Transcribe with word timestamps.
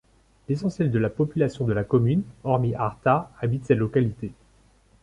L'essentiel 0.49 0.89
de 0.89 0.97
la 0.97 1.11
population 1.11 1.63
de 1.63 1.73
la 1.73 1.83
commune, 1.83 2.23
hormis 2.43 2.73
Artà, 2.73 3.31
habite 3.39 3.65
cette 3.65 3.77
localité. 3.77 4.31